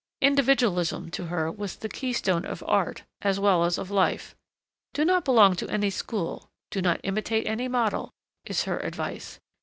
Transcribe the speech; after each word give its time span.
Individualism 0.19 1.03
was 1.03 1.11
to 1.11 1.25
her 1.27 1.51
the 1.51 1.87
keystone 1.87 2.43
of 2.43 2.63
art 2.65 3.03
as 3.21 3.39
well 3.39 3.63
as 3.63 3.77
of 3.77 3.91
life. 3.91 4.35
'Do 4.95 5.05
not 5.05 5.23
belong 5.23 5.55
to 5.55 5.69
any 5.69 5.91
school: 5.91 6.49
do 6.71 6.81
not 6.81 6.99
imitate 7.03 7.45
any 7.45 7.67
model,' 7.67 8.09
is 8.43 8.63
her 8.63 8.79
advice. 8.79 9.39